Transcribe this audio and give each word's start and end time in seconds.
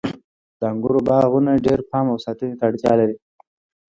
د 0.59 0.61
انګورو 0.71 0.99
باغونه 1.07 1.51
ډیر 1.65 1.79
پام 1.89 2.05
او 2.13 2.17
ساتنې 2.25 2.53
ته 2.59 2.63
اړتیا 2.69 2.93
لري. 2.99 3.15